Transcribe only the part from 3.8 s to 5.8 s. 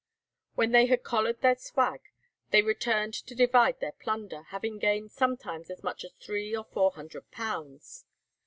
their plunder, having gained sometimes